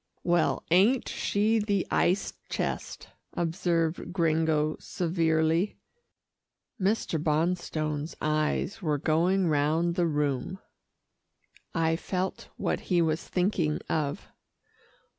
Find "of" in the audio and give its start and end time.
13.89-14.27